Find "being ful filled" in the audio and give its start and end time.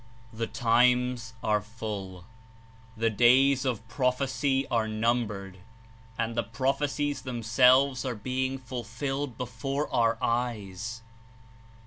8.15-9.37